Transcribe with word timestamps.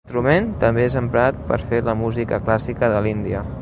L'instrument, 0.03 0.47
també 0.63 0.85
és 0.85 0.95
emprat 1.03 1.45
per 1.53 1.61
fer 1.69 1.85
la 1.91 1.97
música 2.03 2.45
clàssica 2.49 2.95
de 2.97 3.05
l'Índia. 3.09 3.51